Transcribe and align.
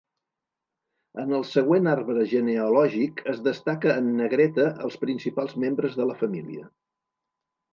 En 1.23 1.33
el 1.39 1.43
següent 1.49 1.89
arbre 1.91 2.25
genealògic 2.31 3.21
es 3.35 3.43
destaca 3.49 3.93
en 4.05 4.09
negreta 4.23 4.67
els 4.87 4.99
principals 5.05 5.55
membres 5.67 5.99
de 6.01 6.09
la 6.15 6.17
família. 6.25 6.67